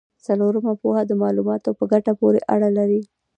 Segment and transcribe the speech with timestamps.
[0.25, 3.01] څلورمه پوهه د معلوماتو په ګټه پورې اړه لري.